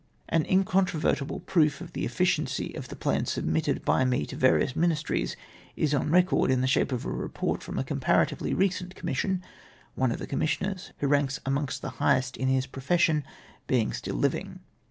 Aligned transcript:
An 0.29 0.45
incontrovertible 0.47 1.41
proof 1.41 1.79
of 1.79 1.93
the 1.93 2.05
efficiency 2.05 2.73
of 2.73 2.87
the 2.87 2.95
plans 2.95 3.31
submitted 3.33 3.85
by 3.85 4.03
me 4.03 4.25
to 4.25 4.35
various 4.35 4.75
ministries 4.75 5.35
is 5.75 5.93
on 5.93 6.07
EECENT 6.07 6.09
REPORT 6.09 6.09
ON 6.09 6.09
MY 6.09 6.21
PLANS. 6.23 6.23
233 6.23 6.33
record 6.33 6.51
in 6.55 6.61
the 6.61 6.67
shape 6.67 6.91
of 6.91 7.05
a 7.05 7.11
report 7.11 7.61
from 7.61 7.77
a 7.77 7.83
conijxiratively 7.83 8.57
recent 8.57 8.95
commission, 8.95 9.43
one 9.93 10.11
of 10.11 10.17
the 10.17 10.25
commissioners— 10.25 10.91
who 10.97 11.07
ranks 11.07 11.39
amongst 11.45 11.83
the 11.83 11.89
highest 12.01 12.35
in 12.35 12.47
his 12.47 12.65
profession— 12.65 13.23
being 13.67 13.93
still 13.93 14.15
living. 14.15 14.61